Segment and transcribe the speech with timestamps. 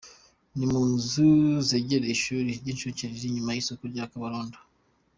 [0.57, 1.27] Ni mu nzu
[1.69, 4.59] zegereye ishuri ry’incuke riri inyuma y’isoko rya Kabarondo.